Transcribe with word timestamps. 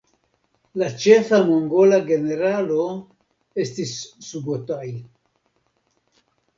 La 0.81 0.87
ĉefa 1.03 1.39
mongola 1.49 2.01
generalo 2.09 2.79
estis 3.67 3.95
Subotai. 4.33 4.93